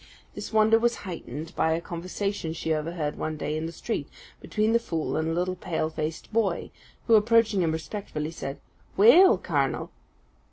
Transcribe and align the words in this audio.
This 0.33 0.51
wonder 0.51 0.79
was 0.79 0.95
heightened 1.05 1.55
by 1.55 1.73
a 1.73 1.79
conversation 1.79 2.53
she 2.53 2.73
overheard 2.73 3.19
one 3.19 3.37
day 3.37 3.55
in 3.55 3.67
the 3.67 3.71
street, 3.71 4.07
between 4.39 4.73
the 4.73 4.79
fool 4.79 5.15
and 5.15 5.27
a 5.27 5.33
little 5.33 5.55
pale 5.55 5.91
faced 5.91 6.33
boy, 6.33 6.71
who, 7.05 7.13
approaching 7.13 7.61
him 7.61 7.71
respectfully, 7.71 8.31
said, 8.31 8.59
"Weel, 8.97 9.37
cornel!" 9.37 9.91